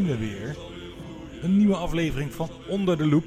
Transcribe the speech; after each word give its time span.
we 0.00 0.18
weer. 0.18 0.56
Een 1.42 1.56
nieuwe 1.56 1.76
aflevering 1.76 2.32
van 2.32 2.50
Onder 2.68 2.96
de 2.96 3.06
Loep. 3.06 3.24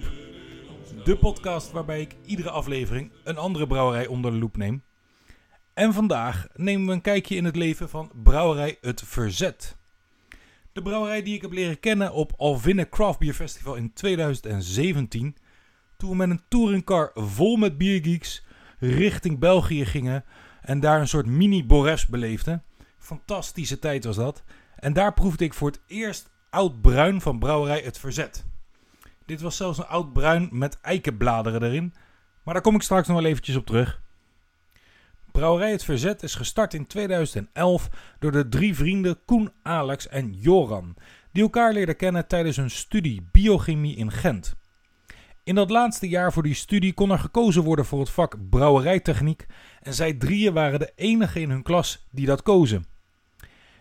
De 1.03 1.17
podcast 1.17 1.71
waarbij 1.71 2.01
ik 2.01 2.15
iedere 2.25 2.49
aflevering 2.49 3.11
een 3.23 3.37
andere 3.37 3.67
brouwerij 3.67 4.07
onder 4.07 4.31
de 4.31 4.37
loep 4.37 4.57
neem. 4.57 4.83
En 5.73 5.93
vandaag 5.93 6.47
nemen 6.53 6.87
we 6.87 6.93
een 6.93 7.01
kijkje 7.01 7.35
in 7.35 7.45
het 7.45 7.55
leven 7.55 7.89
van 7.89 8.11
brouwerij 8.23 8.77
Het 8.81 9.01
Verzet. 9.05 9.77
De 10.71 10.81
brouwerij 10.81 11.23
die 11.23 11.35
ik 11.35 11.41
heb 11.41 11.51
leren 11.51 11.79
kennen 11.79 12.13
op 12.13 12.33
Alvinne 12.37 12.89
Craft 12.89 13.19
Beer 13.19 13.33
Festival 13.33 13.75
in 13.75 13.93
2017. 13.93 15.35
Toen 15.97 16.09
we 16.09 16.15
met 16.15 16.29
een 16.29 16.43
touringcar 16.47 17.11
vol 17.13 17.55
met 17.55 17.77
biergeeks 17.77 18.45
richting 18.79 19.39
België 19.39 19.85
gingen 19.85 20.25
en 20.61 20.79
daar 20.79 20.99
een 20.99 21.07
soort 21.07 21.25
mini-Bores 21.25 22.07
beleefden. 22.07 22.63
Fantastische 22.97 23.79
tijd 23.79 24.05
was 24.05 24.15
dat. 24.15 24.43
En 24.75 24.93
daar 24.93 25.13
proefde 25.13 25.43
ik 25.43 25.53
voor 25.53 25.67
het 25.67 25.81
eerst 25.87 26.33
oud 26.55 26.81
bruin 26.81 27.21
van 27.21 27.39
brouwerij 27.39 27.81
Het 27.83 27.97
Verzet. 27.97 28.45
Dit 29.25 29.41
was 29.41 29.55
zelfs 29.55 29.77
een 29.77 29.85
oud 29.85 30.13
bruin 30.13 30.49
met 30.51 30.79
eikenbladeren 30.81 31.63
erin. 31.63 31.93
Maar 32.43 32.53
daar 32.53 32.63
kom 32.63 32.75
ik 32.75 32.81
straks 32.81 33.07
nog 33.07 33.17
wel 33.17 33.25
eventjes 33.25 33.55
op 33.55 33.65
terug. 33.65 34.01
Brouwerij 35.31 35.71
Het 35.71 35.83
Verzet 35.83 36.23
is 36.23 36.35
gestart 36.35 36.73
in 36.73 36.87
2011 36.87 37.89
door 38.19 38.31
de 38.31 38.49
drie 38.49 38.75
vrienden 38.75 39.19
Koen, 39.25 39.51
Alex 39.63 40.07
en 40.07 40.33
Joran, 40.33 40.95
die 41.31 41.43
elkaar 41.43 41.73
leerden 41.73 41.95
kennen 41.95 42.27
tijdens 42.27 42.57
hun 42.57 42.71
studie 42.71 43.27
biochemie 43.31 43.95
in 43.95 44.11
Gent. 44.11 44.55
In 45.43 45.55
dat 45.55 45.69
laatste 45.69 46.09
jaar 46.09 46.33
voor 46.33 46.43
die 46.43 46.53
studie 46.53 46.93
kon 46.93 47.11
er 47.11 47.19
gekozen 47.19 47.63
worden 47.63 47.85
voor 47.85 47.99
het 47.99 48.09
vak 48.09 48.49
brouwerijtechniek 48.49 49.45
en 49.81 49.93
zij 49.93 50.13
drieën 50.13 50.53
waren 50.53 50.79
de 50.79 50.91
enige 50.95 51.41
in 51.41 51.49
hun 51.49 51.63
klas 51.63 52.07
die 52.11 52.25
dat 52.25 52.41
kozen. 52.41 52.94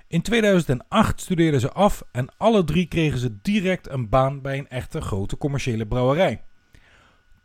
In 0.08 0.22
2008 0.22 1.20
studeerden 1.20 1.60
ze 1.60 1.72
af 1.72 2.02
en 2.12 2.28
alle 2.36 2.64
drie 2.64 2.86
kregen 2.86 3.19
ze 3.19 3.38
direct 3.42 3.91
een 3.91 4.08
baan 4.08 4.41
bij 4.41 4.58
een 4.58 4.69
echte 4.69 5.00
grote 5.00 5.36
commerciële 5.36 5.86
brouwerij. 5.86 6.42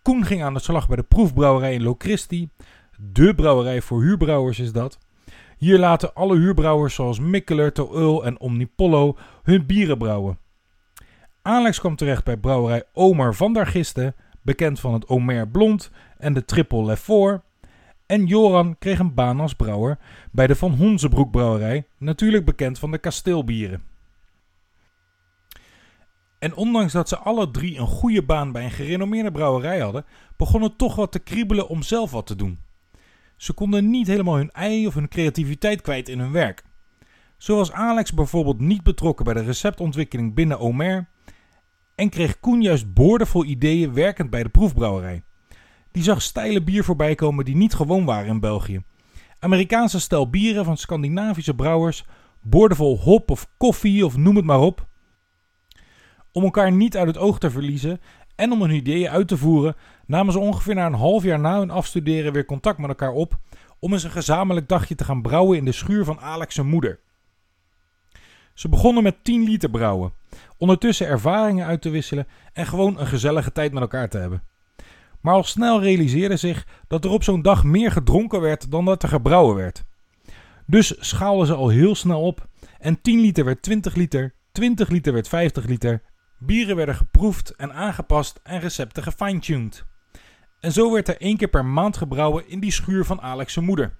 Koen 0.01 0.25
ging 0.25 0.43
aan 0.43 0.53
de 0.53 0.59
slag 0.59 0.87
bij 0.87 0.95
de 0.95 1.03
proefbrouwerij 1.03 1.73
in 1.73 1.83
Locristi. 1.83 2.49
De 2.97 3.35
brouwerij 3.35 3.81
voor 3.81 4.01
huurbrouwers 4.01 4.59
is 4.59 4.71
dat. 4.71 4.97
Hier 5.57 5.79
laten 5.79 6.13
alle 6.13 6.35
huurbrouwers 6.37 6.95
zoals 6.95 7.19
Mikkeler, 7.19 7.73
Toeul 7.73 8.25
en 8.25 8.39
Omnipollo 8.39 9.17
hun 9.43 9.65
bieren 9.65 9.97
brouwen. 9.97 10.39
Alex 11.41 11.79
kwam 11.79 11.95
terecht 11.95 12.23
bij 12.23 12.37
brouwerij 12.37 12.83
Omer 12.93 13.35
van 13.35 13.53
der 13.53 13.67
Gisten, 13.67 14.15
bekend 14.41 14.79
van 14.79 14.93
het 14.93 15.07
Omer 15.07 15.47
Blond 15.47 15.91
en 16.17 16.33
de 16.33 16.45
Triple 16.45 16.85
Lefort. 16.85 17.41
En 18.09 18.25
Joran 18.25 18.77
kreeg 18.79 18.99
een 18.99 19.13
baan 19.13 19.39
als 19.39 19.53
brouwer 19.53 19.97
bij 20.31 20.47
de 20.47 20.55
Van 20.55 20.71
Honzenbroek 20.71 21.31
brouwerij, 21.31 21.87
natuurlijk 21.97 22.45
bekend 22.45 22.79
van 22.79 22.91
de 22.91 22.97
kasteelbieren. 22.97 23.83
En 26.39 26.55
ondanks 26.55 26.93
dat 26.93 27.09
ze 27.09 27.17
alle 27.17 27.51
drie 27.51 27.77
een 27.77 27.87
goede 27.87 28.23
baan 28.23 28.51
bij 28.51 28.63
een 28.63 28.71
gerenommeerde 28.71 29.31
brouwerij 29.31 29.79
hadden, 29.79 30.05
begon 30.37 30.61
het 30.61 30.77
toch 30.77 30.95
wat 30.95 31.11
te 31.11 31.19
kriebelen 31.19 31.67
om 31.67 31.81
zelf 31.81 32.11
wat 32.11 32.27
te 32.27 32.35
doen. 32.35 32.59
Ze 33.37 33.53
konden 33.53 33.89
niet 33.89 34.07
helemaal 34.07 34.35
hun 34.35 34.51
ei 34.51 34.87
of 34.87 34.93
hun 34.93 35.09
creativiteit 35.09 35.81
kwijt 35.81 36.09
in 36.09 36.19
hun 36.19 36.31
werk. 36.31 36.63
Zo 37.37 37.55
was 37.55 37.71
Alex 37.71 38.13
bijvoorbeeld 38.13 38.59
niet 38.59 38.83
betrokken 38.83 39.25
bij 39.25 39.33
de 39.33 39.43
receptontwikkeling 39.43 40.33
binnen 40.33 40.59
Omer 40.59 41.09
en 41.95 42.09
kreeg 42.09 42.39
Koen 42.39 42.61
juist 42.61 42.93
boordevol 42.93 43.45
ideeën 43.45 43.93
werkend 43.93 44.29
bij 44.29 44.43
de 44.43 44.49
proefbrouwerij. 44.49 45.23
Die 45.91 46.03
zag 46.03 46.21
stijle 46.21 46.63
bier 46.63 46.83
voorbij 46.83 47.15
komen 47.15 47.45
die 47.45 47.55
niet 47.55 47.73
gewoon 47.73 48.05
waren 48.05 48.27
in 48.27 48.39
België. 48.39 48.83
Amerikaanse 49.39 49.99
stijl 49.99 50.29
bieren 50.29 50.65
van 50.65 50.77
Scandinavische 50.77 51.53
brouwers, 51.53 52.05
boordevol 52.41 52.99
hop 52.99 53.31
of 53.31 53.47
koffie 53.57 54.05
of 54.05 54.17
noem 54.17 54.35
het 54.35 54.45
maar 54.45 54.59
op. 54.59 54.87
Om 56.31 56.43
elkaar 56.43 56.71
niet 56.71 56.97
uit 56.97 57.07
het 57.07 57.17
oog 57.17 57.39
te 57.39 57.51
verliezen 57.51 58.01
en 58.35 58.51
om 58.51 58.61
hun 58.61 58.71
ideeën 58.71 59.09
uit 59.09 59.27
te 59.27 59.37
voeren, 59.37 59.75
namen 60.05 60.33
ze 60.33 60.39
ongeveer 60.39 60.75
na 60.75 60.85
een 60.85 60.93
half 60.93 61.23
jaar 61.23 61.39
na 61.39 61.59
hun 61.59 61.69
afstuderen 61.69 62.33
weer 62.33 62.45
contact 62.45 62.77
met 62.77 62.89
elkaar 62.89 63.11
op 63.11 63.39
om 63.79 63.93
eens 63.93 64.03
een 64.03 64.11
gezamenlijk 64.11 64.67
dagje 64.67 64.95
te 64.95 65.03
gaan 65.03 65.21
brouwen 65.21 65.57
in 65.57 65.65
de 65.65 65.71
schuur 65.71 66.05
van 66.05 66.19
Alex' 66.19 66.61
moeder. 66.61 66.99
Ze 68.53 68.69
begonnen 68.69 69.03
met 69.03 69.23
10 69.23 69.43
liter 69.43 69.69
brouwen, 69.69 70.13
ondertussen 70.57 71.07
ervaringen 71.07 71.65
uit 71.65 71.81
te 71.81 71.89
wisselen 71.89 72.27
en 72.53 72.65
gewoon 72.65 72.99
een 72.99 73.07
gezellige 73.07 73.51
tijd 73.51 73.71
met 73.73 73.81
elkaar 73.81 74.09
te 74.09 74.17
hebben. 74.17 74.43
Maar 75.21 75.33
al 75.33 75.43
snel 75.43 75.81
realiseerde 75.81 76.37
zich 76.37 76.67
dat 76.87 77.05
er 77.05 77.11
op 77.11 77.23
zo'n 77.23 77.41
dag 77.41 77.63
meer 77.63 77.91
gedronken 77.91 78.41
werd 78.41 78.71
dan 78.71 78.85
dat 78.85 79.03
er 79.03 79.09
gebrouwen 79.09 79.55
werd. 79.55 79.83
Dus 80.65 80.95
schaalden 80.99 81.47
ze 81.47 81.53
al 81.53 81.69
heel 81.69 81.95
snel 81.95 82.21
op 82.21 82.47
en 82.79 83.01
10 83.01 83.19
liter 83.19 83.45
werd 83.45 83.61
20 83.61 83.95
liter, 83.95 84.33
20 84.51 84.89
liter 84.89 85.13
werd 85.13 85.27
50 85.27 85.65
liter. 85.65 86.01
Bieren 86.37 86.75
werden 86.75 86.95
geproefd 86.95 87.55
en 87.55 87.73
aangepast 87.73 88.39
en 88.43 88.59
recepten 88.59 89.03
gefine-tuned. 89.03 89.85
En 90.59 90.71
zo 90.71 90.91
werd 90.93 91.07
er 91.07 91.21
één 91.21 91.37
keer 91.37 91.47
per 91.47 91.65
maand 91.65 91.97
gebrouwen 91.97 92.47
in 92.47 92.59
die 92.59 92.71
schuur 92.71 93.05
van 93.05 93.21
Alex' 93.21 93.57
moeder. 93.57 93.97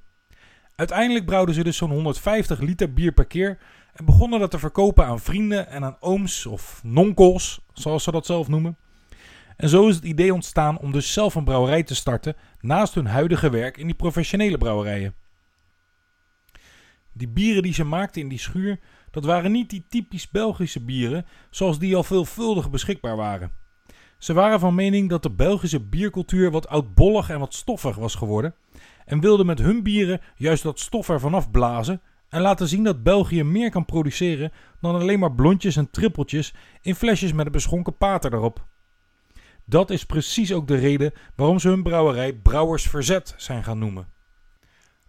Uiteindelijk 0.75 1.25
brouwden 1.25 1.55
ze 1.55 1.63
dus 1.63 1.77
zo'n 1.77 1.91
150 1.91 2.59
liter 2.59 2.93
bier 2.93 3.11
per 3.11 3.25
keer 3.25 3.57
en 3.93 4.05
begonnen 4.05 4.39
dat 4.39 4.51
te 4.51 4.59
verkopen 4.59 5.05
aan 5.05 5.19
vrienden 5.19 5.67
en 5.67 5.83
aan 5.83 5.97
ooms 5.99 6.45
of 6.45 6.81
nonkels, 6.83 7.61
zoals 7.73 8.03
ze 8.03 8.11
dat 8.11 8.25
zelf 8.25 8.47
noemen. 8.47 8.77
En 9.59 9.69
zo 9.69 9.87
is 9.87 9.95
het 9.95 10.03
idee 10.03 10.33
ontstaan 10.33 10.79
om 10.79 10.91
dus 10.91 11.13
zelf 11.13 11.35
een 11.35 11.43
brouwerij 11.43 11.83
te 11.83 11.95
starten 11.95 12.35
naast 12.59 12.95
hun 12.95 13.05
huidige 13.05 13.49
werk 13.49 13.77
in 13.77 13.85
die 13.85 13.95
professionele 13.95 14.57
brouwerijen. 14.57 15.15
Die 17.13 17.27
bieren 17.27 17.63
die 17.63 17.73
ze 17.73 17.83
maakten 17.83 18.21
in 18.21 18.29
die 18.29 18.39
schuur, 18.39 18.79
dat 19.11 19.25
waren 19.25 19.51
niet 19.51 19.69
die 19.69 19.85
typisch 19.89 20.29
Belgische 20.29 20.83
bieren 20.83 21.25
zoals 21.49 21.79
die 21.79 21.95
al 21.95 22.03
veelvuldig 22.03 22.69
beschikbaar 22.69 23.15
waren. 23.15 23.51
Ze 24.17 24.33
waren 24.33 24.59
van 24.59 24.75
mening 24.75 25.09
dat 25.09 25.23
de 25.23 25.31
Belgische 25.31 25.79
biercultuur 25.79 26.51
wat 26.51 26.67
oudbollig 26.67 27.29
en 27.29 27.39
wat 27.39 27.53
stoffig 27.53 27.95
was 27.95 28.15
geworden 28.15 28.55
en 29.05 29.19
wilden 29.19 29.45
met 29.45 29.59
hun 29.59 29.83
bieren 29.83 30.21
juist 30.35 30.63
dat 30.63 30.79
stof 30.79 31.09
ervan 31.09 31.33
afblazen 31.33 32.01
en 32.29 32.41
laten 32.41 32.67
zien 32.67 32.83
dat 32.83 33.03
België 33.03 33.43
meer 33.43 33.69
kan 33.69 33.85
produceren 33.85 34.51
dan 34.81 34.95
alleen 34.95 35.19
maar 35.19 35.35
blondjes 35.35 35.75
en 35.75 35.91
trippeltjes 35.91 36.53
in 36.81 36.95
flesjes 36.95 37.33
met 37.33 37.45
een 37.45 37.51
beschonken 37.51 37.97
pater 37.97 38.33
erop. 38.33 38.67
Dat 39.69 39.89
is 39.89 40.05
precies 40.05 40.53
ook 40.53 40.67
de 40.67 40.75
reden 40.75 41.13
waarom 41.35 41.59
ze 41.59 41.67
hun 41.67 41.83
brouwerij 41.83 42.33
Brouwers 42.33 42.83
Verzet 42.83 43.33
zijn 43.37 43.63
gaan 43.63 43.79
noemen. 43.79 44.07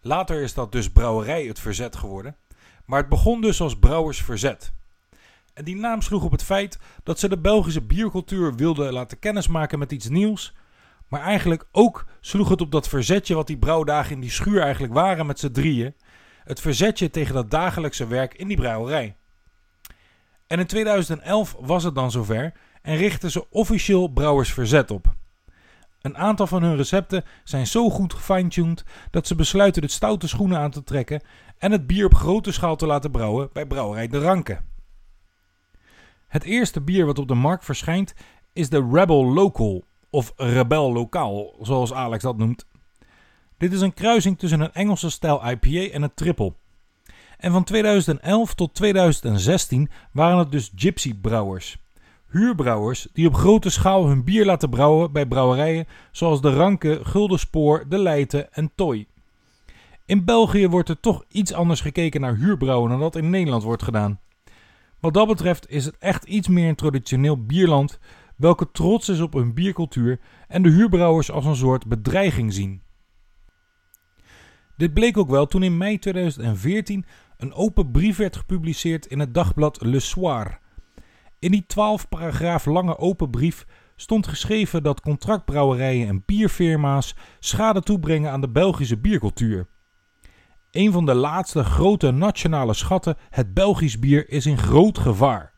Later 0.01 0.43
is 0.43 0.55
dat 0.55 0.73
dus 0.73 0.91
Brouwerij 0.91 1.45
het 1.45 1.61
Verzet 1.61 1.97
geworden, 1.97 2.37
maar 2.87 2.99
het 2.99 3.09
begon 3.09 3.41
dus 3.41 3.61
als 3.61 3.79
Brouwers 3.79 4.23
Verzet. 4.23 4.73
En 5.55 5.65
die 5.65 5.77
naam 5.77 6.03
sloeg 6.03 6.25
op 6.25 6.31
het 6.31 6.43
feit 6.43 6.79
dat 7.03 7.19
ze 7.19 7.29
de 7.29 7.39
Belgische 7.39 7.83
biercultuur 7.83 8.55
wilden 8.55 8.93
laten 8.93 9.19
kennismaken 9.19 9.79
met 9.79 9.93
iets 9.93 10.09
nieuws, 10.09 10.55
maar 11.09 11.21
eigenlijk 11.21 11.65
ook 11.73 12.07
sloeg 12.21 12.49
het 12.49 12.61
op 12.61 12.71
dat 12.71 12.89
verzetje 12.89 13.35
wat 13.35 13.47
die 13.47 13.59
brouwdagen 13.59 14.15
in 14.15 14.21
die 14.21 14.31
schuur 14.31 14.63
eigenlijk 14.63 14.93
waren 14.93 15.27
met 15.27 15.39
z'n 15.39 15.51
drieën, 15.51 15.95
het 16.45 16.61
verzetje 16.61 17.11
tegen 17.11 17.35
dat 17.35 17.51
dagelijkse 17.51 18.07
werk 18.07 18.35
in 18.35 18.49
die 18.49 18.57
brouwerij. 18.57 19.17
En 20.47 20.59
in 20.59 20.67
2011 20.67 21.57
was 21.61 21.85
het 21.85 21.95
dan 21.95 22.11
zover 22.11 22.53
en 22.83 22.97
richtten 22.97 23.31
ze 23.31 23.51
officieel 23.51 24.09
Brouwers 24.09 24.53
Verzet 24.53 24.91
op. 24.91 25.15
Een 26.01 26.17
aantal 26.17 26.47
van 26.47 26.63
hun 26.63 26.77
recepten 26.77 27.25
zijn 27.45 27.67
zo 27.67 27.91
goed 27.91 28.15
gefine-tuned 28.15 28.85
dat 29.11 29.27
ze 29.27 29.35
besluiten 29.35 29.83
de 29.83 29.89
stoute 29.89 30.29
schoenen 30.29 30.59
aan 30.59 30.71
te 30.71 30.83
trekken 30.83 31.23
en 31.59 31.73
het 31.73 31.87
bier 31.87 32.05
op 32.05 32.15
grote 32.15 32.53
schaal 32.53 32.77
te 32.77 32.87
laten 32.87 33.11
brouwen 33.11 33.51
bij 33.53 33.67
brouwerij 33.67 34.09
De 34.09 34.19
Ranke. 34.19 34.61
Het 36.27 36.45
eerste 36.45 36.81
bier 36.81 37.07
wat 37.07 37.19
op 37.19 37.29
de 37.29 37.35
markt 37.35 37.65
verschijnt 37.65 38.15
is 38.53 38.69
de 38.69 38.89
Rebel 38.93 39.25
Local, 39.33 39.85
of 40.11 40.33
Rebel 40.37 40.93
Lokaal, 40.93 41.57
zoals 41.61 41.93
Alex 41.93 42.23
dat 42.23 42.37
noemt. 42.37 42.67
Dit 43.59 43.73
is 43.73 43.81
een 43.81 43.95
kruising 43.95 44.39
tussen 44.39 44.61
een 44.61 44.73
Engelse 44.73 45.11
stijl 45.11 45.51
IPA 45.51 45.93
en 45.93 46.03
een 46.03 46.15
triple. 46.15 46.55
En 47.39 47.53
van 47.53 47.65
2011 47.65 48.55
tot 48.55 48.75
2016 48.75 49.91
waren 50.13 50.39
het 50.39 50.53
dus 50.53 50.73
Gypsy 50.75 51.15
brouwers. 51.15 51.79
Huurbrouwers 52.31 53.09
die 53.13 53.27
op 53.27 53.35
grote 53.35 53.71
schaal 53.71 54.07
hun 54.07 54.25
bier 54.25 54.45
laten 54.45 54.71
brouwen 54.71 55.13
bij 55.13 55.27
brouwerijen 55.27 55.87
zoals 56.13 56.41
de 56.41 56.55
Ranke, 56.55 57.01
Guldenspoor, 57.03 57.85
De 57.89 57.99
Leijten 57.99 58.53
en 58.53 58.71
Toy. 58.75 59.07
In 60.07 60.25
België 60.25 60.69
wordt 60.69 60.89
er 60.89 61.01
toch 61.01 61.25
iets 61.29 61.53
anders 61.53 61.81
gekeken 61.81 62.21
naar 62.21 62.37
huurbrouwen 62.37 62.91
dan 62.91 63.01
dat 63.01 63.17
in 63.17 63.31
Nederland 63.31 63.63
wordt 63.63 63.83
gedaan. 63.83 64.21
Wat 65.01 65.15
dat 65.15 65.27
betreft 65.27 65.71
is 65.71 65.85
het 65.85 65.99
echt 65.99 66.25
iets 66.25 66.49
meer 66.49 66.69
een 66.69 66.75
traditioneel 66.75 67.45
bierland, 67.45 67.99
welke 68.37 68.71
trots 68.71 69.09
is 69.09 69.21
op 69.21 69.33
hun 69.33 69.55
biercultuur 69.55 70.21
en 70.49 70.63
de 70.63 70.71
huurbrouwers 70.71 71.31
als 71.31 71.45
een 71.45 71.57
soort 71.57 71.87
bedreiging 71.87 72.53
zien. 72.53 72.83
Dit 74.77 74.95
bleek 74.95 75.17
ook 75.17 75.31
wel 75.31 75.47
toen 75.47 75.63
in 75.63 75.77
mei 75.77 75.99
2014 75.99 77.05
een 77.37 77.53
open 77.53 77.91
brief 77.91 78.17
werd 78.17 78.37
gepubliceerd 78.37 79.07
in 79.07 79.19
het 79.19 79.35
dagblad 79.35 79.83
Le 79.83 80.01
Soir. 80.01 80.60
In 81.41 81.51
die 81.51 81.65
12 81.67 82.09
paragraaf 82.09 82.67
lange 82.67 82.99
open 82.99 83.31
brief 83.31 83.67
stond 83.97 84.27
geschreven 84.27 84.83
dat 84.83 85.01
contractbrouwerijen 85.01 86.09
en 86.09 86.23
bierfirma's 86.27 87.15
schade 87.39 87.83
toebrengen 87.83 88.31
aan 88.31 88.41
de 88.41 88.49
Belgische 88.49 88.99
biercultuur. 88.99 89.67
Een 90.71 90.93
van 90.93 91.07
de 91.07 91.15
laatste 91.15 91.65
grote 91.65 92.11
nationale 92.11 92.75
schatten, 92.75 93.17
het 93.31 93.55
Belgisch 93.55 93.99
bier, 93.99 94.31
is 94.31 94.47
in 94.47 94.59
groot 94.59 94.99
gevaar. 94.99 95.53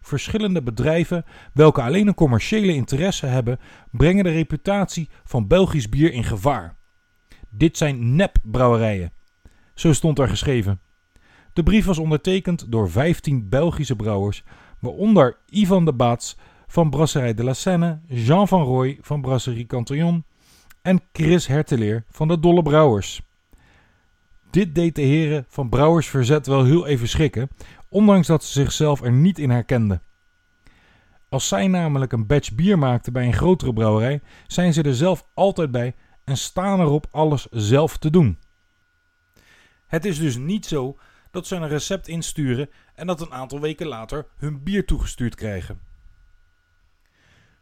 verschillende 0.00 0.62
bedrijven, 0.62 1.24
welke 1.54 1.82
alleen 1.82 2.06
een 2.06 2.14
commerciële 2.14 2.74
interesse 2.74 3.26
hebben, 3.26 3.58
brengen 3.90 4.24
de 4.24 4.30
reputatie 4.30 5.08
van 5.24 5.46
Belgisch 5.46 5.88
bier 5.88 6.12
in 6.12 6.24
gevaar. 6.24 6.76
Dit 7.48 7.76
zijn 7.76 8.16
nepbrouwerijen. 8.16 9.12
Zo 9.74 9.92
stond 9.92 10.18
er 10.18 10.28
geschreven. 10.28 10.80
De 11.52 11.62
brief 11.62 11.84
was 11.84 11.98
ondertekend 11.98 12.72
door 12.72 12.90
15 12.90 13.48
Belgische 13.48 13.96
brouwers, 13.96 14.44
waaronder 14.82 15.38
Ivan 15.48 15.84
de 15.84 15.92
Baats 15.92 16.36
van 16.66 16.90
Brasserij 16.90 17.34
de 17.34 17.44
la 17.44 17.52
Seine, 17.52 18.00
Jean 18.06 18.48
van 18.48 18.62
Rooij 18.62 18.98
van 19.00 19.20
Brasserie 19.20 19.66
Cantillon 19.66 20.24
en 20.82 21.00
Chris 21.12 21.46
Herteleer 21.46 22.04
van 22.10 22.28
de 22.28 22.38
Dolle 22.38 22.62
Brouwers. 22.62 23.22
Dit 24.50 24.74
deed 24.74 24.94
de 24.94 25.02
heren 25.02 25.44
van 25.48 25.68
Brouwers 25.68 26.06
Verzet 26.06 26.46
wel 26.46 26.64
heel 26.64 26.86
even 26.86 27.08
schrikken, 27.08 27.48
ondanks 27.88 28.26
dat 28.26 28.44
ze 28.44 28.52
zichzelf 28.52 29.02
er 29.02 29.12
niet 29.12 29.38
in 29.38 29.50
herkenden. 29.50 30.02
Als 31.28 31.48
zij 31.48 31.68
namelijk 31.68 32.12
een 32.12 32.26
batch 32.26 32.54
bier 32.54 32.78
maakten 32.78 33.12
bij 33.12 33.26
een 33.26 33.32
grotere 33.32 33.72
brouwerij, 33.72 34.20
zijn 34.46 34.72
ze 34.72 34.82
er 34.82 34.94
zelf 34.94 35.26
altijd 35.34 35.70
bij 35.70 35.94
en 36.24 36.36
staan 36.36 36.80
erop 36.80 37.06
alles 37.10 37.46
zelf 37.50 37.96
te 37.96 38.10
doen. 38.10 38.38
Het 39.86 40.04
is 40.04 40.18
dus 40.18 40.36
niet 40.36 40.66
zo 40.66 40.96
dat 41.32 41.46
ze 41.46 41.56
een 41.56 41.68
recept 41.68 42.08
insturen 42.08 42.70
en 42.94 43.06
dat 43.06 43.20
een 43.20 43.32
aantal 43.32 43.60
weken 43.60 43.86
later 43.86 44.26
hun 44.36 44.62
bier 44.62 44.86
toegestuurd 44.86 45.34
krijgen. 45.34 45.80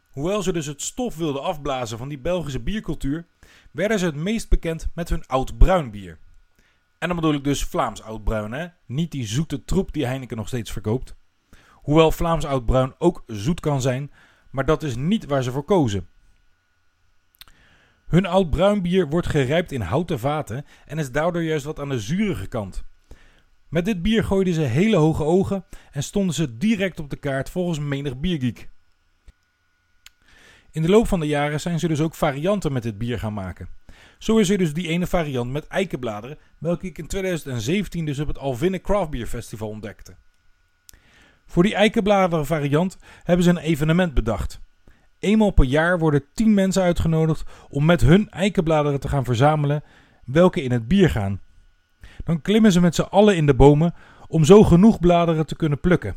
Hoewel 0.09 0.43
ze 0.43 0.53
dus 0.53 0.65
het 0.65 0.81
stof 0.81 1.15
wilden 1.15 1.43
afblazen 1.43 1.97
van 1.97 2.09
die 2.09 2.19
Belgische 2.19 2.59
biercultuur, 2.59 3.25
werden 3.71 3.99
ze 3.99 4.05
het 4.05 4.15
meest 4.15 4.49
bekend 4.49 4.87
met 4.93 5.09
hun 5.09 5.27
oud 5.27 5.57
bruin 5.57 5.91
bier. 5.91 6.17
En 6.97 7.07
dan 7.07 7.15
bedoel 7.15 7.33
ik 7.33 7.43
dus 7.43 7.63
Vlaams 7.63 8.01
oudbruin, 8.01 8.51
hè? 8.51 8.67
Niet 8.85 9.11
die 9.11 9.25
zoete 9.25 9.65
troep 9.65 9.93
die 9.93 10.05
Heineken 10.05 10.37
nog 10.37 10.47
steeds 10.47 10.71
verkoopt. 10.71 11.15
Hoewel 11.71 12.11
Vlaams 12.11 12.45
oudbruin 12.45 12.93
ook 12.97 13.23
zoet 13.27 13.59
kan 13.59 13.81
zijn, 13.81 14.11
maar 14.49 14.65
dat 14.65 14.83
is 14.83 14.95
niet 14.95 15.25
waar 15.25 15.43
ze 15.43 15.51
voor 15.51 15.63
kozen. 15.63 16.07
Hun 18.07 18.25
oud 18.25 18.81
bier 18.81 19.09
wordt 19.09 19.27
gerijpt 19.27 19.71
in 19.71 19.81
houten 19.81 20.19
vaten 20.19 20.65
en 20.85 20.97
is 20.97 21.11
daardoor 21.11 21.43
juist 21.43 21.65
wat 21.65 21.79
aan 21.79 21.89
de 21.89 21.99
zurige 21.99 22.47
kant. 22.47 22.83
Met 23.71 23.85
dit 23.85 24.01
bier 24.01 24.23
gooiden 24.23 24.53
ze 24.53 24.61
hele 24.61 24.95
hoge 24.95 25.23
ogen 25.23 25.65
en 25.91 26.03
stonden 26.03 26.35
ze 26.35 26.57
direct 26.57 26.99
op 26.99 27.09
de 27.09 27.15
kaart 27.15 27.49
volgens 27.49 27.79
menig 27.79 28.19
biergeek. 28.19 28.69
In 30.71 30.81
de 30.81 30.89
loop 30.89 31.07
van 31.07 31.19
de 31.19 31.27
jaren 31.27 31.59
zijn 31.59 31.79
ze 31.79 31.87
dus 31.87 32.01
ook 32.01 32.15
varianten 32.15 32.73
met 32.73 32.83
dit 32.83 32.97
bier 32.97 33.19
gaan 33.19 33.33
maken. 33.33 33.69
Zo 34.17 34.37
is 34.37 34.49
er 34.49 34.57
dus 34.57 34.73
die 34.73 34.87
ene 34.87 35.07
variant 35.07 35.51
met 35.51 35.67
eikenbladeren, 35.67 36.37
welke 36.57 36.87
ik 36.87 36.97
in 36.97 37.07
2017 37.07 38.05
dus 38.05 38.19
op 38.19 38.27
het 38.27 38.37
Alvinne 38.37 38.81
Craft 38.81 39.09
Beer 39.09 39.27
Festival 39.27 39.69
ontdekte. 39.69 40.15
Voor 41.45 41.63
die 41.63 41.75
eikenbladeren 41.75 42.45
variant 42.45 42.97
hebben 43.23 43.45
ze 43.45 43.49
een 43.49 43.57
evenement 43.57 44.13
bedacht. 44.13 44.59
Eenmaal 45.19 45.51
per 45.51 45.65
jaar 45.65 45.99
worden 45.99 46.25
10 46.33 46.53
mensen 46.53 46.83
uitgenodigd 46.83 47.43
om 47.69 47.85
met 47.85 48.01
hun 48.01 48.29
eikenbladeren 48.29 48.99
te 48.99 49.07
gaan 49.07 49.25
verzamelen, 49.25 49.83
welke 50.25 50.63
in 50.63 50.71
het 50.71 50.87
bier 50.87 51.09
gaan. 51.09 51.41
Dan 52.23 52.41
klimmen 52.41 52.71
ze 52.71 52.81
met 52.81 52.95
z'n 52.95 53.01
allen 53.01 53.35
in 53.35 53.45
de 53.45 53.53
bomen 53.55 53.93
om 54.27 54.43
zo 54.43 54.63
genoeg 54.63 54.99
bladeren 54.99 55.45
te 55.45 55.55
kunnen 55.55 55.79
plukken. 55.79 56.15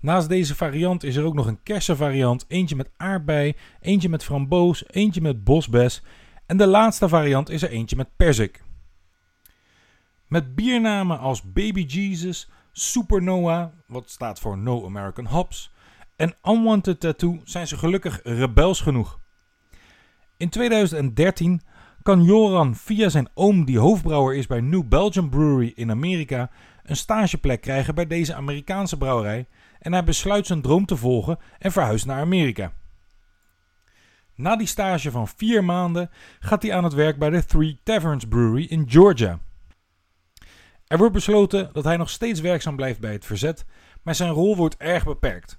Naast 0.00 0.28
deze 0.28 0.54
variant 0.54 1.02
is 1.02 1.16
er 1.16 1.24
ook 1.24 1.34
nog 1.34 1.46
een 1.46 1.62
kersenvariant, 1.62 2.44
eentje 2.48 2.76
met 2.76 2.90
aardbei, 2.96 3.54
eentje 3.80 4.08
met 4.08 4.24
framboos, 4.24 4.84
eentje 4.86 5.20
met 5.20 5.44
bosbes 5.44 6.02
en 6.46 6.56
de 6.56 6.66
laatste 6.66 7.08
variant 7.08 7.50
is 7.50 7.62
er 7.62 7.70
eentje 7.70 7.96
met 7.96 8.16
perzik. 8.16 8.62
Met 10.26 10.54
biernamen 10.54 11.18
als 11.18 11.52
Baby 11.52 11.80
Jesus, 11.80 12.50
Supernova, 12.72 13.72
wat 13.86 14.10
staat 14.10 14.40
voor 14.40 14.58
No 14.58 14.84
American 14.84 15.26
Hops, 15.26 15.70
en 16.16 16.34
Unwanted 16.42 17.00
Tattoo 17.00 17.40
zijn 17.44 17.66
ze 17.66 17.76
gelukkig 17.76 18.20
rebels 18.22 18.80
genoeg. 18.80 19.18
In 20.36 20.48
2013 20.48 21.60
kan 22.06 22.24
Joran 22.24 22.74
via 22.74 23.08
zijn 23.08 23.28
oom, 23.34 23.64
die 23.64 23.78
hoofdbrouwer 23.78 24.36
is 24.36 24.46
bij 24.46 24.60
New 24.60 24.88
Belgium 24.88 25.30
Brewery 25.30 25.72
in 25.74 25.90
Amerika, 25.90 26.50
een 26.82 26.96
stageplek 26.96 27.60
krijgen 27.60 27.94
bij 27.94 28.06
deze 28.06 28.34
Amerikaanse 28.34 28.96
brouwerij 28.96 29.46
en 29.78 29.92
hij 29.92 30.04
besluit 30.04 30.46
zijn 30.46 30.62
droom 30.62 30.86
te 30.86 30.96
volgen 30.96 31.38
en 31.58 31.72
verhuist 31.72 32.06
naar 32.06 32.20
Amerika. 32.20 32.72
Na 34.34 34.56
die 34.56 34.66
stage 34.66 35.10
van 35.10 35.28
vier 35.28 35.64
maanden 35.64 36.10
gaat 36.38 36.62
hij 36.62 36.74
aan 36.74 36.84
het 36.84 36.92
werk 36.92 37.18
bij 37.18 37.30
de 37.30 37.44
Three 37.44 37.80
Taverns 37.82 38.28
Brewery 38.28 38.64
in 38.64 38.90
Georgia. 38.90 39.38
Er 40.86 40.98
wordt 40.98 41.14
besloten 41.14 41.70
dat 41.72 41.84
hij 41.84 41.96
nog 41.96 42.10
steeds 42.10 42.40
werkzaam 42.40 42.76
blijft 42.76 43.00
bij 43.00 43.12
het 43.12 43.24
verzet, 43.24 43.64
maar 44.02 44.14
zijn 44.14 44.30
rol 44.30 44.56
wordt 44.56 44.76
erg 44.76 45.04
beperkt. 45.04 45.58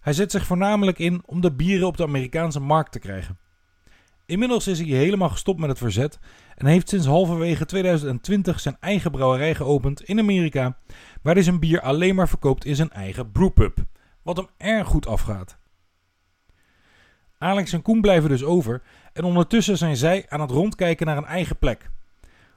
Hij 0.00 0.12
zet 0.12 0.30
zich 0.30 0.46
voornamelijk 0.46 0.98
in 0.98 1.22
om 1.24 1.40
de 1.40 1.52
bieren 1.52 1.86
op 1.86 1.96
de 1.96 2.02
Amerikaanse 2.02 2.60
markt 2.60 2.92
te 2.92 2.98
krijgen. 2.98 3.45
Inmiddels 4.26 4.66
is 4.66 4.78
hij 4.78 4.88
helemaal 4.88 5.28
gestopt 5.28 5.60
met 5.60 5.68
het 5.68 5.78
verzet 5.78 6.18
en 6.54 6.66
heeft 6.66 6.88
sinds 6.88 7.06
halverwege 7.06 7.64
2020 7.64 8.60
zijn 8.60 8.76
eigen 8.80 9.10
brouwerij 9.10 9.54
geopend 9.54 10.02
in 10.02 10.18
Amerika, 10.18 10.78
waar 11.22 11.34
hij 11.34 11.42
zijn 11.42 11.60
bier 11.60 11.80
alleen 11.80 12.14
maar 12.14 12.28
verkoopt 12.28 12.64
in 12.64 12.76
zijn 12.76 12.90
eigen 12.90 13.30
brewpub, 13.30 13.78
wat 14.22 14.36
hem 14.36 14.48
erg 14.56 14.88
goed 14.88 15.06
afgaat. 15.06 15.58
Alex 17.38 17.72
en 17.72 17.82
Koen 17.82 18.00
blijven 18.00 18.28
dus 18.28 18.44
over 18.44 18.82
en 19.12 19.24
ondertussen 19.24 19.78
zijn 19.78 19.96
zij 19.96 20.26
aan 20.28 20.40
het 20.40 20.50
rondkijken 20.50 21.06
naar 21.06 21.16
een 21.16 21.24
eigen 21.24 21.58
plek. 21.58 21.90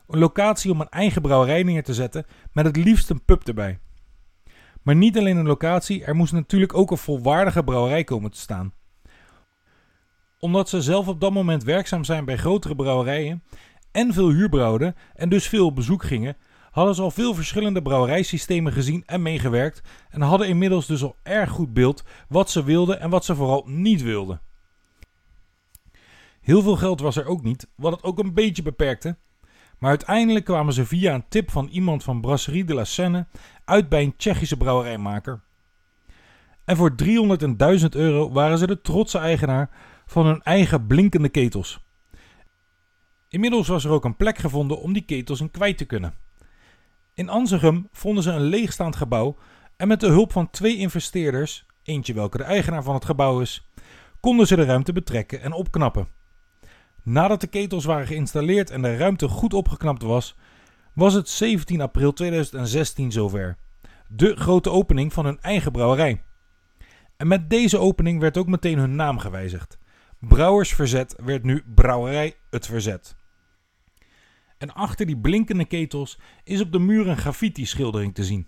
Een 0.08 0.20
locatie 0.20 0.72
om 0.72 0.82
een 0.82 0.90
eigen 0.90 1.22
brouwerij 1.22 1.64
neer 1.64 1.84
te 1.84 1.94
zetten 1.94 2.26
met 2.54 2.66
het 2.66 2.76
liefst 2.76 3.10
een 3.10 3.26
pub 3.26 3.48
erbij. 3.48 3.80
Maar 4.82 4.96
niet 4.96 5.18
alleen 5.18 5.38
een 5.38 5.48
locatie, 5.48 6.04
er 6.04 6.16
moest 6.16 6.34
natuurlijk 6.34 6.74
ook 6.74 6.92
een 6.92 6.98
volwaardige 6.98 7.64
brouwerij 7.64 8.04
komen 8.04 8.32
te 8.32 8.40
staan. 8.40 8.74
Omdat 10.40 10.70
ze 10.70 10.82
zelf 10.82 11.08
op 11.08 11.22
dat 11.22 11.32
moment 11.32 11.64
werkzaam 11.64 12.04
zijn 12.04 12.26
bij 12.26 12.38
grotere 12.38 12.76
brouwerijen 12.76 13.44
en 13.92 14.14
veel 14.14 14.30
huurbrouwden 14.30 14.96
en 15.16 15.30
dus 15.30 15.48
veel 15.48 15.66
op 15.66 15.76
bezoek 15.76 16.04
gingen, 16.04 16.38
hadden 16.72 16.96
ze 16.96 17.02
al 17.02 17.12
veel 17.12 17.34
verschillende 17.34 17.82
brouwerijsystemen 17.82 18.74
gezien 18.74 19.04
en 19.06 19.22
meegewerkt 19.22 19.82
en 20.10 20.22
hadden 20.22 20.48
inmiddels 20.48 20.86
dus 20.86 21.04
al 21.04 21.16
erg 21.24 21.50
goed 21.50 21.74
beeld 21.74 22.04
wat 22.28 22.50
ze 22.50 22.64
wilden 22.64 23.00
en 23.00 23.10
wat 23.10 23.26
ze 23.26 23.36
vooral 23.36 23.64
niet 23.66 24.02
wilden. 24.02 24.42
Heel 26.42 26.62
veel 26.62 26.76
geld 26.76 27.00
was 27.00 27.16
er 27.16 27.26
ook 27.26 27.44
niet, 27.44 27.68
wat 27.76 27.92
het 27.92 28.04
ook 28.04 28.20
een 28.20 28.34
beetje 28.34 28.62
beperkte. 28.62 29.18
Maar 29.78 29.90
uiteindelijk 29.90 30.46
kwamen 30.46 30.74
ze 30.74 30.86
via 30.86 31.14
een 31.14 31.28
tip 31.30 31.52
van 31.52 31.68
iemand 31.68 32.04
van 32.04 32.22
Brasserie 32.22 32.66
de 32.66 32.74
la 32.74 32.84
Seine 32.84 33.28
uit 33.66 33.90
bij 33.90 34.04
een 34.04 34.16
Tsjechische 34.16 34.58
brouwerijmaker. 34.58 35.42
En 36.66 36.76
voor 36.76 36.96
300.000 37.80 37.86
euro 37.90 38.32
waren 38.32 38.58
ze 38.58 38.68
de 38.68 38.82
trotse 38.82 39.18
eigenaar 39.18 39.70
van 40.10 40.26
hun 40.26 40.42
eigen 40.44 40.88
blinkende 40.88 41.30
ketels. 41.30 41.80
Inmiddels 43.28 43.68
was 43.68 43.86
er 43.86 43.92
ook 43.92 44.06
een 44.06 44.16
plek 44.16 44.38
gevonden 44.38 44.80
om 44.80 44.94
die 44.94 45.06
ketels 45.06 45.42
in 45.42 45.52
kwijt 45.52 45.78
te 45.78 45.86
kunnen. 45.86 46.14
In 47.14 47.30
Anzegem 47.30 47.88
vonden 47.92 48.24
ze 48.24 48.32
een 48.32 48.42
leegstaand 48.42 48.96
gebouw 48.96 49.38
en 49.78 49.88
met 49.88 50.00
de 50.00 50.08
hulp 50.08 50.32
van 50.32 50.50
twee 50.50 50.78
investeerders, 50.78 51.66
eentje 51.84 52.14
welke 52.14 52.38
de 52.38 52.44
eigenaar 52.44 52.84
van 52.84 52.94
het 52.94 53.06
gebouw 53.06 53.40
is, 53.40 53.70
konden 54.20 54.48
ze 54.48 54.56
de 54.56 54.64
ruimte 54.64 54.94
betrekken 54.94 55.42
en 55.42 55.54
opknappen. 55.54 56.08
Nadat 57.04 57.42
de 57.42 57.48
ketels 57.48 57.86
waren 57.86 58.08
geïnstalleerd 58.08 58.70
en 58.70 58.82
de 58.82 58.98
ruimte 58.98 59.28
goed 59.28 59.54
opgeknapt 59.54 60.02
was, 60.02 60.36
was 60.94 61.14
het 61.14 61.30
17 61.30 61.82
april 61.82 62.14
2016 62.14 63.12
zover. 63.12 63.58
De 64.08 64.36
grote 64.36 64.72
opening 64.72 65.14
van 65.14 65.26
hun 65.26 65.42
eigen 65.42 65.72
brouwerij. 65.72 66.24
En 67.18 67.28
met 67.28 67.50
deze 67.50 67.78
opening 67.78 68.20
werd 68.20 68.38
ook 68.38 68.48
meteen 68.48 68.78
hun 68.78 68.96
naam 68.96 69.18
gewijzigd. 69.18 69.79
Brouwers 70.20 70.74
Verzet 70.74 71.16
werd 71.24 71.44
nu 71.44 71.64
Brouwerij 71.76 72.36
Het 72.50 72.66
Verzet. 72.66 73.16
En 74.58 74.74
achter 74.74 75.06
die 75.06 75.18
blinkende 75.18 75.66
ketels 75.66 76.20
is 76.44 76.62
op 76.62 76.72
de 76.72 76.80
muur 76.80 77.08
een 77.08 77.18
graffiti-schildering 77.18 78.16
te 78.16 78.24
zien. 78.24 78.48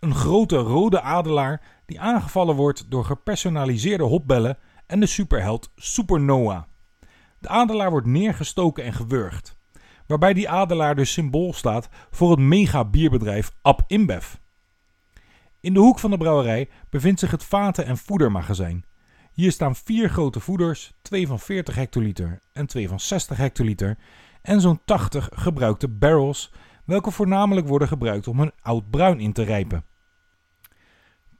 Een 0.00 0.14
grote 0.14 0.56
rode 0.56 1.00
adelaar 1.00 1.82
die 1.86 2.00
aangevallen 2.00 2.54
wordt 2.54 2.90
door 2.90 3.04
gepersonaliseerde 3.04 4.04
hopbellen 4.04 4.58
en 4.86 5.00
de 5.00 5.06
superheld 5.06 5.72
Supernova. 5.76 6.68
De 7.38 7.48
adelaar 7.48 7.90
wordt 7.90 8.06
neergestoken 8.06 8.84
en 8.84 8.92
gewurgd, 8.92 9.56
waarbij 10.06 10.34
die 10.34 10.48
adelaar 10.48 10.94
dus 10.94 11.12
symbool 11.12 11.52
staat 11.52 11.88
voor 12.10 12.30
het 12.30 12.40
mega 12.40 12.84
bierbedrijf 12.84 13.52
Ab 13.62 13.82
InBev. 13.86 14.34
In 15.60 15.74
de 15.74 15.80
hoek 15.80 15.98
van 15.98 16.10
de 16.10 16.18
brouwerij 16.18 16.68
bevindt 16.90 17.20
zich 17.20 17.30
het 17.30 17.44
vaten- 17.44 17.86
en 17.86 17.96
voedermagazijn. 17.96 18.84
Hier 19.38 19.52
staan 19.52 19.76
vier 19.76 20.10
grote 20.10 20.40
voeders, 20.40 20.92
twee 21.02 21.26
van 21.26 21.40
40 21.40 21.74
hectoliter 21.74 22.40
en 22.52 22.66
twee 22.66 22.88
van 22.88 23.00
60 23.00 23.36
hectoliter, 23.36 23.98
en 24.42 24.60
zo'n 24.60 24.80
80 24.84 25.28
gebruikte 25.32 25.88
barrels, 25.88 26.52
welke 26.84 27.10
voornamelijk 27.10 27.66
worden 27.66 27.88
gebruikt 27.88 28.28
om 28.28 28.38
hun 28.38 28.52
oud 28.62 28.90
bruin 28.90 29.20
in 29.20 29.32
te 29.32 29.42
rijpen. 29.42 29.84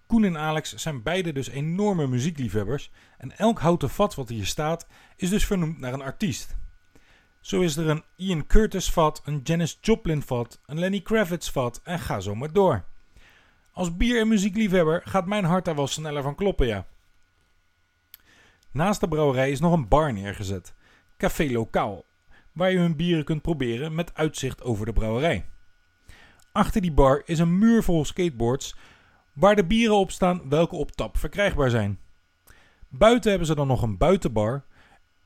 Koen 0.07 0.25
en 0.25 0.39
Alex 0.39 0.75
zijn 0.75 1.03
beide 1.03 1.33
dus 1.33 1.49
enorme 1.49 2.07
muziekliefhebbers 2.07 2.91
en 3.17 3.39
elk 3.39 3.59
houten 3.59 3.91
vat 3.91 4.15
wat 4.15 4.29
hier 4.29 4.47
staat 4.47 4.87
is 5.17 5.31
dus 5.31 5.47
vernoemd 5.47 5.79
naar 5.79 5.93
een 5.93 6.03
artiest. 6.03 6.57
Zo 7.41 7.61
is 7.61 7.77
er 7.77 7.89
een 7.89 8.05
Ian 8.17 8.47
Curtis 8.47 8.91
vat, 8.91 9.23
een 9.25 9.41
Janis 9.43 9.79
Joplin 9.81 10.23
vat, 10.23 10.61
een 10.67 10.79
Lenny 10.79 11.01
Kravitz 11.01 11.51
vat 11.51 11.81
en 11.85 11.99
ga 11.99 12.21
zo 12.21 12.35
maar 12.35 12.53
door. 12.53 12.85
Als 13.73 13.97
bier- 13.97 14.21
en 14.21 14.29
muziekliefhebber 14.29 15.03
gaat 15.05 15.27
mijn 15.27 15.45
hart 15.45 15.65
daar 15.65 15.77
wel 15.77 15.87
sneller 15.87 16.23
van 16.23 16.35
kloppen, 16.35 16.67
ja. 16.67 16.87
Naast 18.73 19.01
de 19.01 19.09
brouwerij 19.09 19.51
is 19.51 19.61
nog 19.61 19.73
een 19.73 19.89
bar 19.89 20.13
neergezet, 20.13 20.75
Café 21.17 21.51
Lokaal, 21.51 22.05
waar 22.53 22.71
je 22.71 22.79
hun 22.79 22.97
bieren 22.97 23.25
kunt 23.25 23.43
proberen 23.43 23.95
met 23.95 24.15
uitzicht 24.15 24.63
over 24.63 24.87
de 24.87 24.93
brouwerij. 24.93 25.47
Achter 26.53 26.81
die 26.81 26.93
bar 26.93 27.23
is 27.25 27.39
een 27.39 27.59
muur 27.59 27.83
vol 27.83 28.05
skateboards 28.05 28.77
waar 29.33 29.57
de 29.57 29.65
bieren 29.65 29.97
op 29.97 30.11
staan 30.11 30.49
welke 30.49 30.77
op 30.77 30.91
tap 30.91 31.17
verkrijgbaar 31.17 31.71
zijn. 31.71 31.99
Buiten 32.89 33.31
hebben 33.31 33.49
ze 33.49 33.55
dan 33.55 33.67
nog 33.67 33.83
een 33.83 33.97
buitenbar 33.97 34.65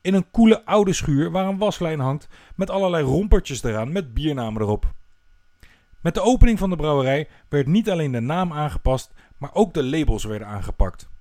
in 0.01 0.13
een 0.13 0.31
koele 0.31 0.65
oude 0.65 0.93
schuur 0.93 1.31
waar 1.31 1.47
een 1.47 1.57
waslijn 1.57 1.99
hangt 1.99 2.27
met 2.55 2.69
allerlei 2.69 3.03
rompertjes 3.03 3.63
eraan 3.63 3.91
met 3.91 4.13
biernamen 4.13 4.61
erop. 4.61 4.93
Met 6.01 6.13
de 6.13 6.21
opening 6.21 6.59
van 6.59 6.69
de 6.69 6.75
brouwerij 6.75 7.27
werd 7.49 7.67
niet 7.67 7.89
alleen 7.89 8.11
de 8.11 8.19
naam 8.19 8.53
aangepast, 8.53 9.13
maar 9.37 9.53
ook 9.53 9.73
de 9.73 9.83
labels 9.83 10.23
werden 10.23 10.47
aangepakt. 10.47 11.11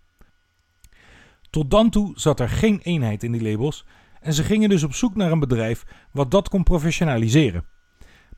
Tot 1.53 1.71
dan 1.71 1.91
toe 1.91 2.13
zat 2.15 2.41
er 2.41 2.49
geen 2.49 2.81
eenheid 2.83 3.23
in 3.23 3.33
die 3.33 3.43
labels 3.43 3.87
en 4.21 4.35
ze 4.35 4.45
gingen 4.45 4.69
dus 4.69 4.83
op 4.83 4.95
zoek 4.95 5.15
naar 5.15 5.33
een 5.33 5.41
bedrijf 5.41 5.85
wat 6.13 6.31
dat 6.31 6.49
kon 6.49 6.63
professionaliseren. 6.63 7.67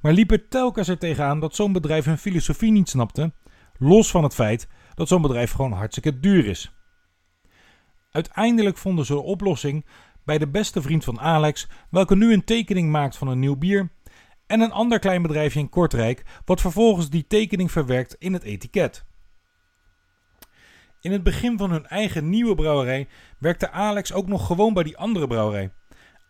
Maar 0.01 0.13
liepen 0.13 0.49
telkens 0.49 0.89
er 0.89 0.99
tegenaan 0.99 1.41
dat 1.41 1.55
zo'n 1.55 1.73
bedrijf 1.73 2.05
hun 2.05 2.19
filosofie 2.19 2.73
niet 2.73 2.89
snapte, 2.89 3.33
los 3.79 4.11
van 4.11 4.23
het 4.23 4.35
feit 4.35 4.69
dat 4.95 5.09
zo'n 5.09 5.23
bedrijf 5.23 5.53
gewoon 5.53 5.73
hartstikke 5.73 6.21
duur 6.21 6.47
is. 6.47 6.75
Uiteindelijk 8.11 8.77
vonden 8.77 9.05
ze 9.05 9.13
een 9.13 9.19
oplossing 9.19 9.87
bij 10.25 10.39
de 10.39 10.49
beste 10.49 10.83
vriend 10.83 11.05
van 11.05 11.21
Alex, 11.21 11.69
welke 11.91 12.17
nu 12.17 12.33
een 12.33 12.45
tekening 12.45 12.91
maakt 12.91 13.17
van 13.17 13.29
een 13.29 13.39
nieuw 13.39 13.57
bier, 13.57 13.91
en 14.47 14.61
een 14.61 14.73
ander 14.73 14.99
klein 14.99 15.23
bedrijfje 15.23 15.61
in 15.61 15.69
Kortrijk, 15.69 16.23
wat 16.45 16.61
vervolgens 16.61 17.11
die 17.11 17.27
tekening 17.27 17.73
verwerkt 17.73 18.17
in 18.19 18.33
het 18.33 18.43
etiket. 18.43 19.05
In 21.05 21.13
het 21.13 21.23
begin 21.23 21.59
van 21.59 21.71
hun 21.71 21.87
eigen 21.87 22.29
nieuwe 22.29 22.55
brouwerij 22.55 23.09
werkte 23.39 23.71
Alex 23.71 24.13
ook 24.13 24.27
nog 24.27 24.47
gewoon 24.47 24.75
bij 24.75 24.83
die 24.83 24.97
andere 24.97 25.27
brouwerij. 25.27 25.73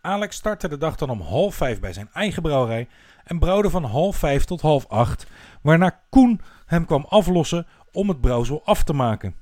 Alex 0.00 0.37
startte 0.37 0.69
de 0.69 0.76
dag 0.76 0.97
dan 0.97 1.11
om 1.11 1.21
half 1.21 1.54
vijf 1.54 1.81
bij 1.81 1.93
zijn 1.93 2.09
eigen 2.12 2.43
brouwerij 2.43 2.88
en 3.25 3.38
brouwde 3.38 3.71
van 3.71 3.85
half 3.85 4.16
vijf 4.16 4.45
tot 4.45 4.61
half 4.61 4.87
acht, 4.87 5.26
waarna 5.62 6.02
Koen 6.11 6.40
hem 6.66 6.87
kwam 6.87 7.04
aflossen 7.04 7.66
om 7.93 8.09
het 8.09 8.21
brouwsel 8.21 8.64
af 8.64 8.85
te 8.85 8.93
maken. 8.93 9.35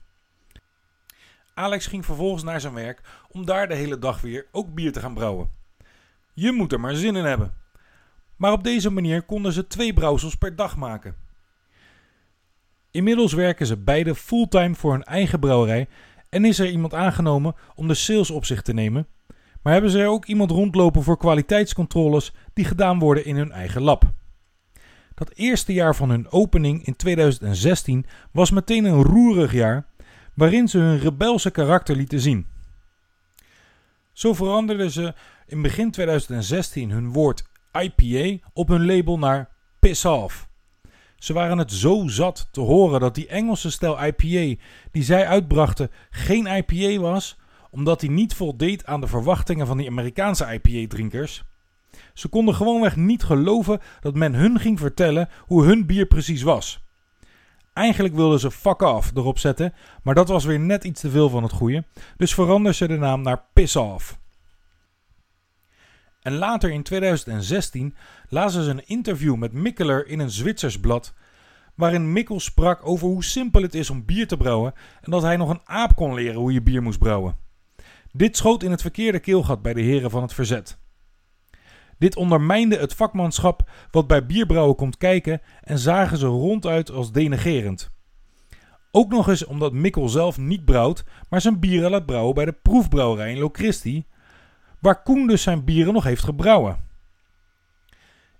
Alex 1.54 1.86
ging 1.86 2.04
vervolgens 2.04 2.42
naar 2.42 2.60
zijn 2.60 2.74
werk 2.74 3.00
om 3.28 3.46
daar 3.46 3.68
de 3.68 3.74
hele 3.74 3.98
dag 3.98 4.20
weer 4.20 4.46
ook 4.50 4.74
bier 4.74 4.92
te 4.92 5.00
gaan 5.00 5.14
brouwen. 5.14 5.50
Je 6.34 6.52
moet 6.52 6.72
er 6.72 6.80
maar 6.80 6.94
zin 6.94 7.16
in 7.16 7.24
hebben. 7.24 7.54
Maar 8.36 8.52
op 8.52 8.64
deze 8.64 8.90
manier 8.90 9.22
konden 9.22 9.52
ze 9.52 9.66
twee 9.66 9.92
brouwsels 9.92 10.34
per 10.34 10.56
dag 10.56 10.76
maken. 10.76 11.16
Inmiddels 12.92 13.32
werken 13.32 13.66
ze 13.66 13.76
beide 13.76 14.14
fulltime 14.14 14.74
voor 14.74 14.92
hun 14.92 15.04
eigen 15.04 15.40
brouwerij 15.40 15.88
en 16.28 16.44
is 16.44 16.58
er 16.58 16.70
iemand 16.70 16.94
aangenomen 16.94 17.54
om 17.74 17.88
de 17.88 17.94
sales 17.94 18.30
op 18.30 18.44
zich 18.44 18.62
te 18.62 18.72
nemen. 18.72 19.06
Maar 19.62 19.72
hebben 19.72 19.90
ze 19.90 20.00
er 20.00 20.08
ook 20.08 20.26
iemand 20.26 20.50
rondlopen 20.50 21.02
voor 21.02 21.18
kwaliteitscontroles 21.18 22.32
die 22.52 22.64
gedaan 22.64 22.98
worden 22.98 23.24
in 23.24 23.36
hun 23.36 23.52
eigen 23.52 23.82
lab. 23.82 24.12
Dat 25.14 25.32
eerste 25.34 25.72
jaar 25.72 25.96
van 25.96 26.10
hun 26.10 26.30
opening 26.30 26.86
in 26.86 26.96
2016 26.96 28.06
was 28.32 28.50
meteen 28.50 28.84
een 28.84 29.02
roerig 29.02 29.52
jaar 29.52 29.86
waarin 30.34 30.68
ze 30.68 30.78
hun 30.78 30.98
rebelse 30.98 31.50
karakter 31.50 31.96
lieten 31.96 32.20
zien. 32.20 32.46
Zo 34.12 34.34
veranderden 34.34 34.90
ze 34.90 35.14
in 35.46 35.62
begin 35.62 35.90
2016 35.90 36.90
hun 36.90 37.12
woord 37.12 37.44
IPA 37.80 38.48
op 38.52 38.68
hun 38.68 38.86
label 38.86 39.18
naar 39.18 39.48
Piss 39.78 40.04
Off. 40.04 40.50
Ze 41.22 41.32
waren 41.32 41.58
het 41.58 41.72
zo 41.72 42.02
zat 42.06 42.48
te 42.50 42.60
horen 42.60 43.00
dat 43.00 43.14
die 43.14 43.26
Engelse 43.26 43.70
stijl 43.70 44.04
IPA 44.04 44.62
die 44.90 45.02
zij 45.02 45.26
uitbrachten 45.26 45.90
geen 46.10 46.46
IPA 46.46 47.00
was, 47.00 47.38
omdat 47.70 48.00
die 48.00 48.10
niet 48.10 48.34
voldeed 48.34 48.86
aan 48.86 49.00
de 49.00 49.06
verwachtingen 49.06 49.66
van 49.66 49.76
die 49.76 49.88
Amerikaanse 49.88 50.52
IPA-drinkers. 50.52 51.42
Ze 52.14 52.28
konden 52.28 52.54
gewoonweg 52.54 52.96
niet 52.96 53.22
geloven 53.22 53.80
dat 54.00 54.14
men 54.14 54.34
hun 54.34 54.58
ging 54.58 54.78
vertellen 54.78 55.28
hoe 55.38 55.64
hun 55.64 55.86
bier 55.86 56.06
precies 56.06 56.42
was. 56.42 56.84
Eigenlijk 57.72 58.14
wilden 58.14 58.40
ze 58.40 58.50
fuck 58.50 58.82
off 58.82 59.10
erop 59.14 59.38
zetten, 59.38 59.74
maar 60.02 60.14
dat 60.14 60.28
was 60.28 60.44
weer 60.44 60.60
net 60.60 60.84
iets 60.84 61.00
te 61.00 61.10
veel 61.10 61.28
van 61.28 61.42
het 61.42 61.52
goede, 61.52 61.84
dus 62.16 62.34
veranderden 62.34 62.74
ze 62.74 62.88
de 62.88 62.96
naam 62.98 63.22
naar 63.22 63.44
Piss 63.52 63.76
Off. 63.76 64.20
En 66.22 66.34
later 66.34 66.70
in 66.70 66.82
2016 66.82 67.94
lazen 68.28 68.62
ze 68.62 68.70
een 68.70 68.86
interview 68.86 69.36
met 69.36 69.52
Mikkeler 69.52 70.06
in 70.06 70.18
een 70.18 70.30
Zwitsers 70.30 70.80
blad, 70.80 71.14
waarin 71.74 72.12
Mikkel 72.12 72.40
sprak 72.40 72.86
over 72.86 73.06
hoe 73.06 73.24
simpel 73.24 73.62
het 73.62 73.74
is 73.74 73.90
om 73.90 74.04
bier 74.04 74.26
te 74.26 74.36
brouwen 74.36 74.72
en 75.00 75.10
dat 75.10 75.22
hij 75.22 75.36
nog 75.36 75.48
een 75.48 75.60
aap 75.64 75.96
kon 75.96 76.14
leren 76.14 76.40
hoe 76.40 76.52
je 76.52 76.62
bier 76.62 76.82
moest 76.82 76.98
brouwen. 76.98 77.36
Dit 78.12 78.36
schoot 78.36 78.62
in 78.62 78.70
het 78.70 78.80
verkeerde 78.80 79.20
keelgat 79.20 79.62
bij 79.62 79.74
de 79.74 79.80
heren 79.80 80.10
van 80.10 80.22
het 80.22 80.34
verzet. 80.34 80.78
Dit 81.98 82.16
ondermijnde 82.16 82.76
het 82.76 82.94
vakmanschap 82.94 83.70
wat 83.90 84.06
bij 84.06 84.26
bierbrouwen 84.26 84.76
komt 84.76 84.96
kijken 84.96 85.40
en 85.60 85.78
zagen 85.78 86.18
ze 86.18 86.26
ronduit 86.26 86.90
als 86.90 87.12
denigerend. 87.12 87.90
Ook 88.90 89.10
nog 89.10 89.28
eens 89.28 89.44
omdat 89.44 89.72
Mikkel 89.72 90.08
zelf 90.08 90.38
niet 90.38 90.64
brouwt, 90.64 91.04
maar 91.28 91.40
zijn 91.40 91.60
bieren 91.60 91.90
laat 91.90 92.06
brouwen 92.06 92.34
bij 92.34 92.44
de 92.44 92.52
proefbrouwerij 92.62 93.30
in 93.30 93.38
Locristi, 93.38 94.06
waar 94.82 95.02
Koen 95.02 95.26
dus 95.26 95.42
zijn 95.42 95.64
bieren 95.64 95.92
nog 95.92 96.04
heeft 96.04 96.22
gebrouwen. 96.22 96.76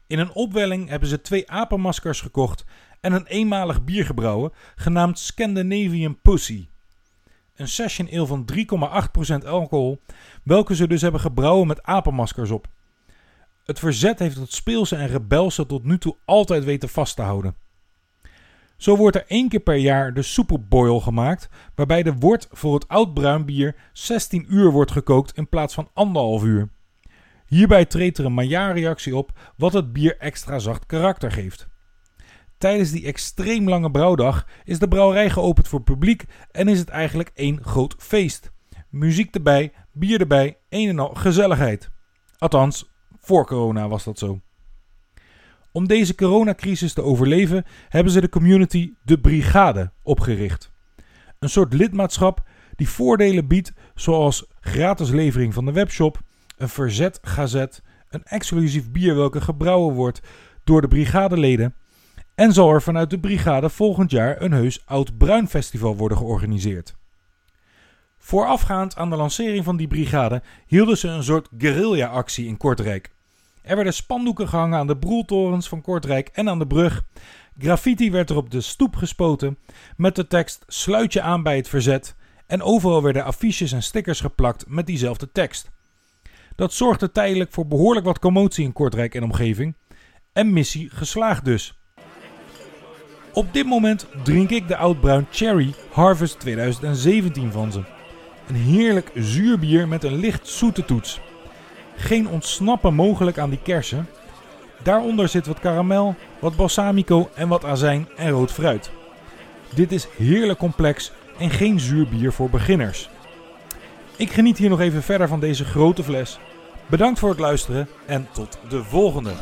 In 0.06 0.18
een 0.18 0.32
opwelling 0.32 0.88
hebben 0.88 1.08
ze 1.08 1.20
twee 1.20 1.50
apenmaskers 1.50 2.20
gekocht 2.20 2.64
en 3.00 3.12
een 3.12 3.26
eenmalig 3.26 3.84
bier 3.84 4.04
gebrouwen, 4.04 4.52
genaamd 4.76 5.18
Scandinavian 5.18 6.20
Pussy. 6.20 6.68
Een 7.54 7.68
session 7.68 8.08
ale 8.12 8.26
van 8.26 8.48
3,8% 9.42 9.46
alcohol, 9.46 10.02
welke 10.42 10.74
ze 10.74 10.86
dus 10.86 11.02
hebben 11.02 11.20
gebrouwen 11.20 11.66
met 11.66 11.82
apenmaskers 11.82 12.50
op. 12.50 12.66
Het 13.64 13.78
verzet 13.78 14.18
heeft 14.18 14.36
het 14.36 14.52
speelse 14.52 14.96
en 14.96 15.06
rebelse 15.06 15.66
tot 15.66 15.84
nu 15.84 15.98
toe 15.98 16.16
altijd 16.24 16.64
weten 16.64 16.88
vast 16.88 17.16
te 17.16 17.22
houden. 17.22 17.56
Zo 18.82 18.96
wordt 18.96 19.16
er 19.16 19.24
één 19.26 19.48
keer 19.48 19.60
per 19.60 19.76
jaar 19.76 20.14
de 20.14 20.22
superboil 20.22 21.00
gemaakt, 21.00 21.48
waarbij 21.74 22.02
de 22.02 22.14
wort 22.14 22.48
voor 22.50 22.74
het 22.74 22.88
oud 22.88 23.14
bruin 23.14 23.44
bier 23.44 23.76
16 23.92 24.46
uur 24.48 24.70
wordt 24.70 24.90
gekookt 24.90 25.36
in 25.36 25.48
plaats 25.48 25.74
van 25.74 25.88
anderhalf 25.92 26.44
uur. 26.44 26.68
Hierbij 27.46 27.84
treedt 27.84 28.18
er 28.18 28.24
een 28.24 28.32
Maillard-reactie 28.32 29.16
op, 29.16 29.52
wat 29.56 29.72
het 29.72 29.92
bier 29.92 30.18
extra 30.18 30.58
zacht 30.58 30.86
karakter 30.86 31.30
geeft. 31.32 31.68
Tijdens 32.58 32.90
die 32.90 33.06
extreem 33.06 33.68
lange 33.68 33.90
brouwdag 33.90 34.46
is 34.64 34.78
de 34.78 34.88
brouwerij 34.88 35.30
geopend 35.30 35.68
voor 35.68 35.82
publiek 35.82 36.24
en 36.50 36.68
is 36.68 36.78
het 36.78 36.88
eigenlijk 36.88 37.30
één 37.34 37.64
groot 37.64 37.94
feest. 37.98 38.52
Muziek 38.88 39.34
erbij, 39.34 39.72
bier 39.92 40.20
erbij, 40.20 40.58
een 40.68 40.88
en 40.88 40.98
al 40.98 41.14
gezelligheid. 41.14 41.90
Althans, 42.38 42.90
voor 43.20 43.46
corona 43.46 43.88
was 43.88 44.04
dat 44.04 44.18
zo. 44.18 44.40
Om 45.72 45.86
deze 45.86 46.14
coronacrisis 46.14 46.92
te 46.92 47.02
overleven 47.02 47.64
hebben 47.88 48.12
ze 48.12 48.20
de 48.20 48.28
community 48.28 48.92
De 49.02 49.18
Brigade 49.18 49.90
opgericht. 50.02 50.72
Een 51.38 51.48
soort 51.48 51.72
lidmaatschap 51.72 52.42
die 52.76 52.88
voordelen 52.88 53.46
biedt 53.46 53.72
zoals 53.94 54.46
gratis 54.60 55.10
levering 55.10 55.54
van 55.54 55.64
de 55.64 55.72
webshop, 55.72 56.20
een 56.56 56.68
verzet 56.68 57.18
gazet, 57.22 57.82
een 58.08 58.24
exclusief 58.24 58.90
bier 58.90 59.14
welke 59.14 59.40
gebrouwen 59.40 59.94
wordt 59.94 60.20
door 60.64 60.80
de 60.80 60.88
brigadeleden 60.88 61.74
en 62.34 62.52
zal 62.52 62.70
er 62.70 62.82
vanuit 62.82 63.10
de 63.10 63.20
brigade 63.20 63.68
volgend 63.68 64.10
jaar 64.10 64.42
een 64.42 64.52
heus 64.52 64.86
Oud 64.86 65.18
Bruin 65.18 65.48
Festival 65.48 65.96
worden 65.96 66.18
georganiseerd. 66.18 66.94
Voorafgaand 68.18 68.96
aan 68.96 69.10
de 69.10 69.16
lancering 69.16 69.64
van 69.64 69.76
die 69.76 69.86
brigade 69.86 70.42
hielden 70.66 70.98
ze 70.98 71.08
een 71.08 71.24
soort 71.24 71.48
guerrilla-actie 71.58 72.46
in 72.46 72.56
Kortrijk. 72.56 73.10
Er 73.62 73.74
werden 73.74 73.94
spandoeken 73.94 74.48
gehangen 74.48 74.78
aan 74.78 74.86
de 74.86 74.96
broeltorens 74.96 75.68
van 75.68 75.82
Kortrijk 75.82 76.28
en 76.28 76.48
aan 76.48 76.58
de 76.58 76.66
brug. 76.66 77.04
Graffiti 77.58 78.10
werd 78.10 78.30
er 78.30 78.36
op 78.36 78.50
de 78.50 78.60
stoep 78.60 78.96
gespoten 78.96 79.58
met 79.96 80.16
de 80.16 80.26
tekst 80.26 80.64
Sluit 80.66 81.12
je 81.12 81.22
aan 81.22 81.42
bij 81.42 81.56
het 81.56 81.68
verzet. 81.68 82.14
En 82.46 82.62
overal 82.62 83.02
werden 83.02 83.24
affiches 83.24 83.72
en 83.72 83.82
stickers 83.82 84.20
geplakt 84.20 84.64
met 84.68 84.86
diezelfde 84.86 85.32
tekst. 85.32 85.70
Dat 86.56 86.72
zorgde 86.72 87.12
tijdelijk 87.12 87.52
voor 87.52 87.66
behoorlijk 87.66 88.06
wat 88.06 88.18
commotie 88.18 88.64
in 88.64 88.72
Kortrijk 88.72 89.14
en 89.14 89.22
omgeving. 89.22 89.76
En 90.32 90.52
missie 90.52 90.90
geslaagd 90.90 91.44
dus. 91.44 91.78
Op 93.32 93.52
dit 93.52 93.66
moment 93.66 94.06
drink 94.24 94.50
ik 94.50 94.68
de 94.68 94.76
Oudbruin 94.76 95.26
Cherry 95.30 95.74
Harvest 95.90 96.40
2017 96.40 97.52
van 97.52 97.72
ze. 97.72 97.82
Een 98.48 98.54
heerlijk 98.54 99.10
zuur 99.14 99.58
bier 99.58 99.88
met 99.88 100.04
een 100.04 100.16
licht 100.16 100.48
zoete 100.48 100.84
toets. 100.84 101.20
Geen 102.02 102.28
ontsnappen 102.28 102.94
mogelijk 102.94 103.38
aan 103.38 103.50
die 103.50 103.58
kersen. 103.62 104.08
Daaronder 104.82 105.28
zit 105.28 105.46
wat 105.46 105.60
karamel, 105.60 106.14
wat 106.38 106.56
balsamico 106.56 107.30
en 107.34 107.48
wat 107.48 107.64
azijn 107.64 108.08
en 108.16 108.30
rood 108.30 108.52
fruit. 108.52 108.90
Dit 109.74 109.92
is 109.92 110.08
heerlijk 110.16 110.58
complex 110.58 111.12
en 111.38 111.50
geen 111.50 111.80
zuur 111.80 112.08
bier 112.08 112.32
voor 112.32 112.50
beginners. 112.50 113.08
Ik 114.16 114.32
geniet 114.32 114.58
hier 114.58 114.68
nog 114.68 114.80
even 114.80 115.02
verder 115.02 115.28
van 115.28 115.40
deze 115.40 115.64
grote 115.64 116.02
fles. 116.02 116.38
Bedankt 116.86 117.18
voor 117.18 117.30
het 117.30 117.38
luisteren 117.38 117.88
en 118.06 118.28
tot 118.32 118.58
de 118.68 118.84
volgende. 118.84 119.32